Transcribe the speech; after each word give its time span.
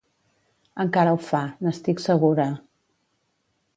Encara 0.85 1.13
ho 1.17 1.19
fa, 1.27 1.41
n'estic 1.67 2.01
segura... 2.07 2.47